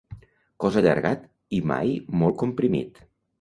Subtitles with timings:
[0.63, 1.27] Cos allargat
[1.59, 1.93] i mai
[2.23, 3.05] molt comprimit.